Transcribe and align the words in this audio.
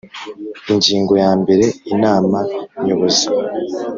Ingingo 0.71 1.13
ya 1.23 1.31
mbere 1.41 1.65
Inama 1.93 2.39
Nyobozi 2.85 3.25